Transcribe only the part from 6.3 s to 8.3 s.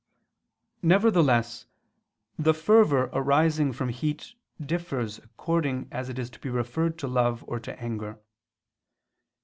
to be referred to love or to anger.